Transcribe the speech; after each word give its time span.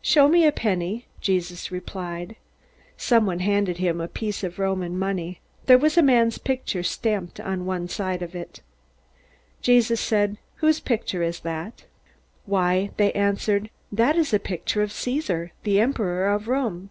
"Show 0.00 0.28
me 0.28 0.46
a 0.46 0.50
penny," 0.50 1.04
Jesus 1.20 1.70
replied. 1.70 2.36
Someone 2.96 3.40
handed 3.40 3.76
him 3.76 4.00
a 4.00 4.08
piece 4.08 4.42
of 4.42 4.58
Roman 4.58 4.98
money. 4.98 5.40
There 5.66 5.76
was 5.76 5.98
a 5.98 6.02
man's 6.02 6.38
picture 6.38 6.82
stamped 6.82 7.38
on 7.38 7.66
one 7.66 7.86
side 7.86 8.22
of 8.22 8.34
it. 8.34 8.62
Jesus 9.60 10.00
said, 10.00 10.38
"Whose 10.62 10.80
picture 10.80 11.22
is 11.22 11.40
that?" 11.40 11.84
"Why," 12.46 12.92
they 12.96 13.12
answered, 13.12 13.68
"that 13.92 14.16
is 14.16 14.32
a 14.32 14.38
picture 14.40 14.80
of 14.80 14.90
Caesar, 14.90 15.52
the 15.64 15.80
emperor 15.82 16.28
of 16.32 16.48
Rome." 16.48 16.88